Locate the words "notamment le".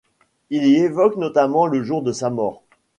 1.17-1.83